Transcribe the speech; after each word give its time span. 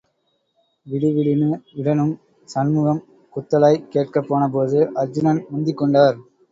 விடுவிடுன்னு 0.87 1.49
விடணும்... 1.75 2.15
சண்முகம் 2.49 3.03
குத்தலாய்க் 3.33 3.87
கேட்கப் 3.89 4.27
போனபோது, 4.27 4.79
அர்ச்சுனன் 4.95 5.45
முந்திக் 5.49 5.77
கொண்டார். 5.77 6.17